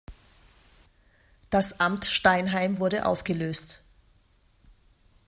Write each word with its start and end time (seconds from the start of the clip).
Das 1.51 1.79
Amt 1.79 2.05
Steinheim 2.05 2.79
wurde 2.79 3.05
aufgelöst. 3.05 3.83